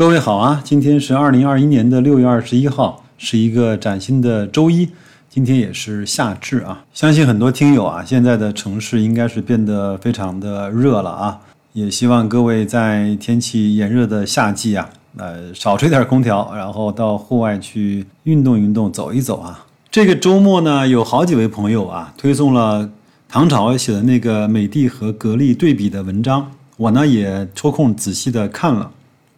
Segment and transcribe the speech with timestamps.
[0.00, 4.88] 各位好啊，今天是二零二一年的六月二十一号，是一个崭新的周一。
[5.28, 11.38] 今天也是夏至啊，相信很多听友啊，现在的城市应该是变得非常的热了啊。
[11.74, 19.66] 也希望各位在天气炎热的夏季啊，呃，少吹点空调，然后到户外去运动运动，走一走啊。
[19.90, 22.88] 这个周末呢，有好几位朋友啊，推送了
[23.28, 28.90] 唐朝写的那个美的和格力对比的文章，我呢也抽空仔细的看了。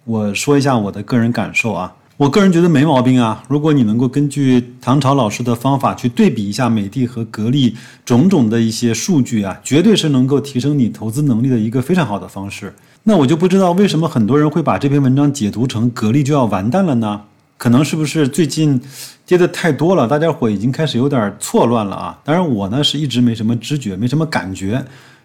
[0.05, 3.45] 我说一下我的个人感受啊，我个人觉得没毛病啊。
[3.49, 12.75] 如果你能够根据唐朝老师的方法去对比一下美的和格力种种的一些数据啊，绝对是能够提升你投资能力的一个非常好的方式。
[13.05, 17.23] 那我就不知道为什么很多人会把这篇文章解读成格力就要完蛋了呢？
[17.57, 18.81] 可能是不是最近
[19.25, 22.19] 跌的太多了，大家伙已经开始有点错乱了啊？
[22.25, 24.85] 当然我呢是一直没什么知觉，没什么感觉。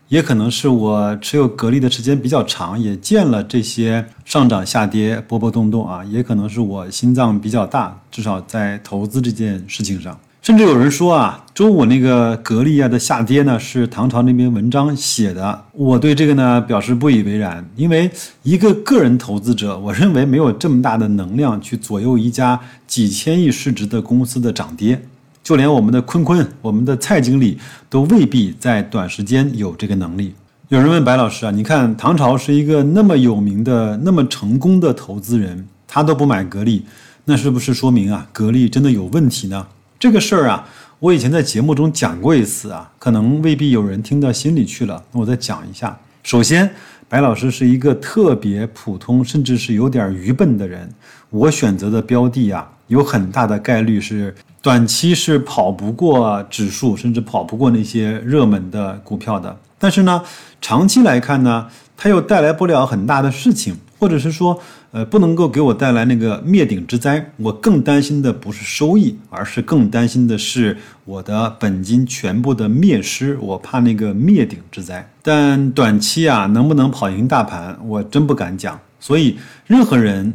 [0.10, 6.04] 也可能是我持有格力的时间比较长，也见了这些上涨下跌、波波动动啊。
[6.06, 10.18] 也可能是我心脏比较大，至少在投资这件事情上。
[10.42, 15.66] 甚至有人说啊，周五那个格力啊的下跌呢，是唐朝那篇文章写的。
[15.74, 18.10] 我对这个呢表示不以为然，因为
[18.44, 25.02] 一个个人投资者，我认为没有这么大的能量去左右一家几千亿市值的公司的涨跌。
[25.48, 27.58] 就连我们的坤坤，我们的蔡经理
[27.90, 30.36] 都未必在短时间有这个能力。
[30.68, 36.84] 有人问白老师啊，你看唐朝是一个那么有名的、那么成功的投资人，他都不买格力，
[37.24, 39.66] 那是不是说明啊，格力真的有问题呢？
[39.98, 40.68] 这个事儿啊，
[41.00, 45.02] 我以前在节目中讲过一次啊，可能未必有人听到心里去了。
[45.14, 45.98] 那我再讲一下。
[46.24, 46.70] 首先，
[47.08, 50.90] 白老师是一个特别普通，甚至是有点愚笨的人。
[51.30, 54.36] 我选择的标的啊，有很大的概率是。
[54.62, 59.56] 短期是跑不过指数，甚至跑不过那些热门的股票的。
[59.80, 60.24] 但是呢，
[60.60, 64.60] 长期来看呢，它又带来不了很大的事情，或者是说，
[64.92, 67.32] 呃，不能够给我带来那个灭顶之灾。
[67.38, 73.38] 我更担心的不是收益，而是更担心的是我的本金全部的灭失。
[73.40, 75.08] 我怕那个灭顶之灾。
[75.22, 78.78] 但短期啊，能不能跑赢大盘，我真不敢讲。
[79.00, 79.38] 所以，
[79.68, 80.34] 任何人。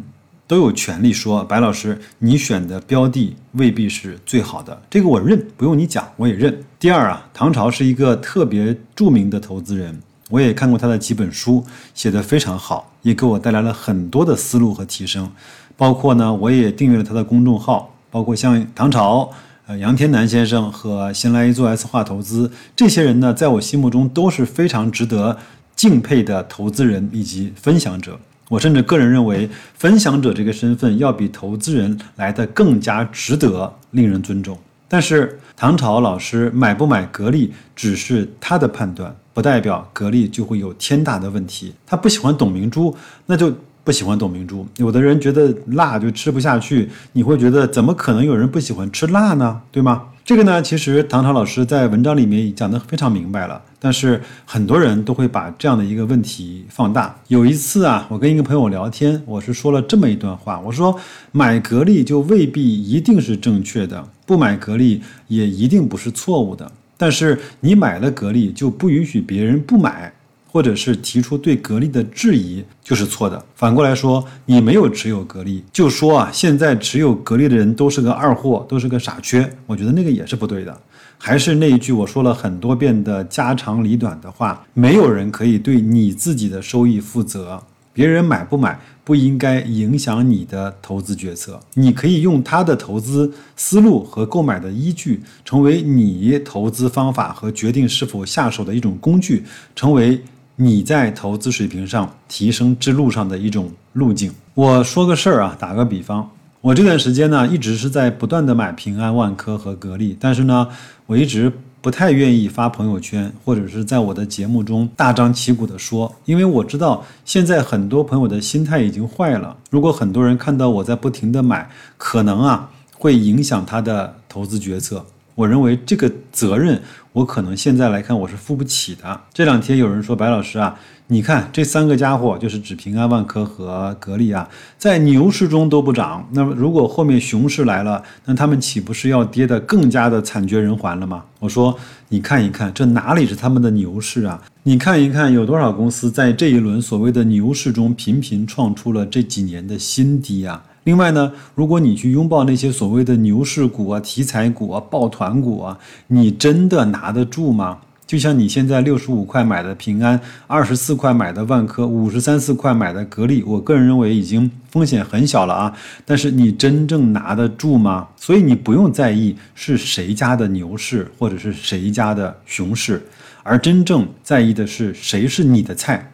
[0.52, 6.62] 都有权利说白老师，你选的标的未必是最好的，这个我认，不用你讲，我也认。
[6.78, 9.98] 第二啊，唐朝是一个特别著名的投资人，
[10.28, 11.64] 我也看过他的几本书，
[11.94, 15.32] 写的非常好，也给我带来了很多的思路和提升。
[15.74, 19.30] 包括呢，我也订阅了他的公众号，包括像唐朝、
[19.66, 25.38] 呃杨天南先生和新来一做 S 化投资这些人呢，在我心目中都是非常值得
[25.74, 28.20] 敬佩的投资人以及分享者。
[28.52, 34.58] 我甚至个人认为，分享者这个身份要比投资人来的更加值得令人尊重。
[34.86, 41.72] 但是唐朝老师买不买格力，只是他的判断，不代表格力就会有天大的问题。
[41.86, 43.50] 他不喜欢董明珠，那就
[43.84, 44.66] 不喜欢董明珠。
[44.76, 49.60] 有的人觉得辣就吃不下去，你会觉得怎么可能有人不喜欢吃辣呢？
[49.70, 50.04] 对吗？
[50.24, 57.12] 这个呢，其实唐朝老师在文章里面讲得非常明白了，但是很多人都会把这样的一个问题放大。
[57.26, 60.96] 有一次啊，我跟一个朋友聊天，我是说了这么一段话，我说
[61.32, 70.12] 买格力就未必一定是正确的，不买格力也一定不是错误的，但是你买了格力就不允许别人不买。
[70.52, 73.42] 或者是提出对格力的质疑就是错的。
[73.54, 79.50] 反过来说，你没有持有格力，就说啊，现在持有格力的人都是个二货，都是个傻缺。
[79.66, 80.78] 我觉得那个也是不对的。
[81.16, 87.62] 还是那一句我说了很多遍的家长里短的话：没有人可以对你自己的收益负责，
[87.94, 91.58] 别人买不买不应该影响你的投资决策。
[91.72, 100.22] 你可以用他的投资思路和购买的依据，成为你投资方法和决定是否下手的一种工具，成为。
[100.62, 104.32] 你在投资水平上提升之路上的一种路径。
[104.54, 106.30] 我说个事儿啊，打个比方，
[106.60, 110.68] 我这段时间呢一直是在不断的买平安、万科和格力，但是呢，
[111.06, 119.56] 我一直不太愿意发朋友圈，或者是在我的节目中大张旗鼓的说，因为我知道现在很多朋友的心态已经坏了。
[119.68, 125.04] 如果很多人看到我在不停的买，可能啊会影响他的投资决策。
[125.34, 126.80] 我认为这个责任，
[127.12, 129.20] 我可能现在来看我是负不起的。
[129.32, 141.24] 这两天有人说白老师啊，你看这三个家伙就是指平安、万科和格力啊，在牛市中都不涨，那么如果后面熊市来了，那他们岂不是要跌得更加的惨绝人寰了吗？
[141.38, 141.76] 我说
[142.08, 144.42] 你看一看，这哪里是他们的牛市啊？
[144.64, 150.62] 你看一看有多少公司在这一轮所谓的牛市中频频创出了这几年的新低啊？
[150.84, 157.78] 另外呢，如果你去拥抱那些所谓的牛市股啊、题材股啊、抱团股啊，你真的拿得住吗？
[158.04, 165.72] 就像你现在六十五块买的平安，二十四块买的万科，五十三四块买的格力，我个人认为已经风险很小了啊。
[166.04, 168.08] 但是你真正拿得住吗？
[168.16, 173.02] 所以你不用在意是谁家的牛市或者是谁家的熊市，
[173.42, 176.11] 而真正在意的是谁是你的菜。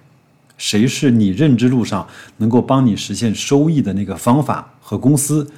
[0.58, 2.06] 谁是你认知路上
[2.37, 5.50] 能够帮你实现收益的那个方法和公司，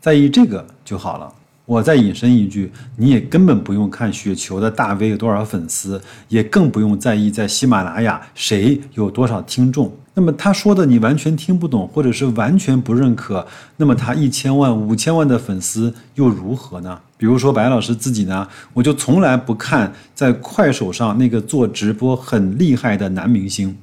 [0.00, 1.30] 在意这个就好了。
[1.66, 5.98] 我再引申一句，你也根本不用看雪球的大 V 有多少粉丝，
[6.28, 9.90] 也更不用在意在喜马拉雅谁有多少听众。
[10.12, 13.46] 那么他说的你完全听不懂，或者是完全不认可，
[13.78, 17.00] 那么他一千万、五千万的粉丝又如何呢？
[17.16, 23.74] 比如说白老师自己呢，我就从来不看在快手上那个做直播很厉害的男明星。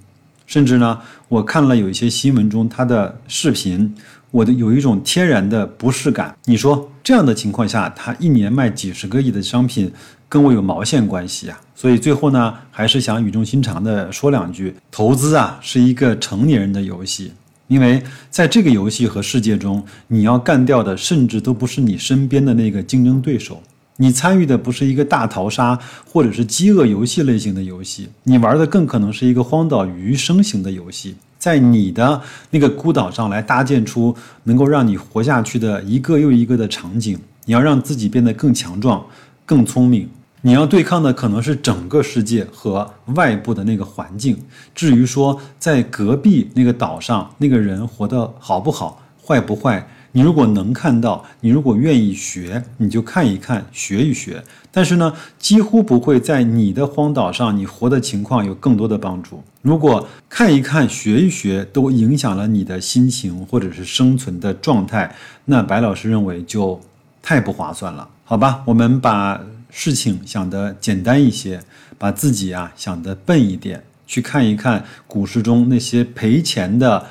[0.52, 1.00] 甚至呢，
[1.30, 3.96] 我看了有一些新闻中他的视频，
[4.32, 6.36] 我的有一种天然的不适感。
[6.44, 9.90] 你说这样的情况下，他一年卖几十个亿的商品，
[10.28, 11.58] 跟我有毛线关系啊？
[11.74, 17.32] 所以最后呢，还是想语重心长的说两句：投资啊，是一个成年人的游戏，
[17.70, 23.64] 因为在这个游戏和世界中，你要干掉的甚至都不是你身边的那个竞争对手。
[24.02, 25.78] 你参与的不是一个大逃杀
[26.12, 32.20] 或者是饥饿游戏类型的游戏，你玩的更可能是一个荒岛余生型的游戏，在你的
[32.50, 34.16] 那个孤岛上来搭建出
[34.46, 37.16] 能够让你活下去的一个又一个的场景。
[37.46, 39.06] 你要让自己变得更强壮、
[39.46, 40.10] 更聪明。
[40.42, 44.36] 你要对抗的可能是整个世界和外部的那个环境。
[44.74, 49.88] 至于说在隔壁那个岛上那个人活得好不好、坏不坏。
[50.14, 54.44] 你如果能看到，你如果愿意学，你就看一看，学一学。
[54.72, 59.44] 但是呢，几乎不会在你的荒岛上你活的情况有更多的帮助。
[59.62, 65.14] 如果看一看、学一学都影响了你的心情或者是生存的状态，
[65.46, 66.80] 那白老师认为就
[67.22, 68.64] 太不划算了，好吧？
[68.66, 71.62] 我们把事情想得简单一些，
[71.98, 77.06] 把自己啊想得笨一点，去看一看股市中那些赔钱的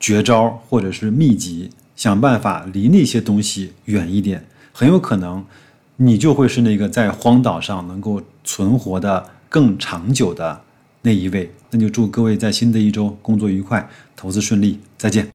[0.00, 1.70] 绝招或者是秘籍。
[1.94, 5.44] 想办法离那些东西远一点，很有可能，
[5.96, 10.62] 你就会是那个在荒岛上能够存活的更长久的
[11.02, 11.52] 那一位。
[11.70, 15.28] 那就祝各位在新的一周工作愉快，投资顺利，再见。